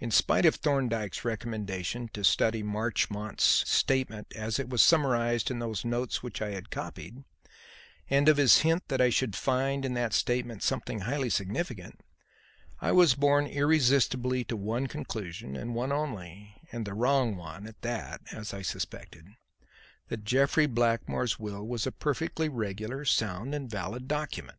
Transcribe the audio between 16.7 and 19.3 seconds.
and the wrong one at that, as I suspected: